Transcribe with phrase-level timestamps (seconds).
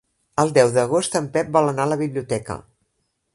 [0.43, 2.59] El deu d'agost en Pep vol anar a la biblioteca.